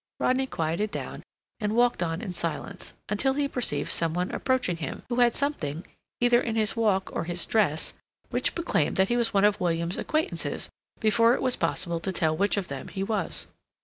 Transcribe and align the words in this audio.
Rodney 0.19 0.47
quieted 0.47 0.89
down, 0.89 1.21
and 1.59 1.75
walked 1.75 2.01
on 2.01 2.23
in 2.23 2.33
silence, 2.33 2.95
until 3.07 3.33
he 3.35 3.47
perceived 3.47 3.91
some 3.91 4.15
one 4.15 4.31
approaching 4.31 4.77
him, 4.77 5.03
who 5.09 5.17
had 5.17 5.35
something, 5.35 5.85
either 6.19 6.41
in 6.41 6.55
his 6.55 6.75
walk 6.75 7.11
or 7.13 7.25
his 7.25 7.45
dress, 7.45 7.93
which 8.31 8.55
proclaimed 8.55 8.95
that 8.95 9.09
he 9.09 9.15
was 9.17 9.31
one 9.31 9.45
of 9.45 9.61
William's 9.61 9.99
acquaintances 9.99 10.71
before 10.99 11.35
it 11.35 11.41
was 11.43 11.55
possible 11.55 11.99
to 11.99 12.11
tell 12.11 12.35
which 12.35 12.57
of 12.57 12.67
them 12.67 12.87
he 12.87 13.03
was. 13.03 13.45